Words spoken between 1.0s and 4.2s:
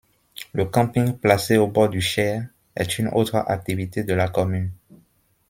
placé au bord du Cher est une autre activité de